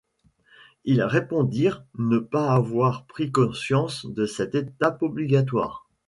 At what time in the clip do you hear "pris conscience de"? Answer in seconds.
3.05-4.25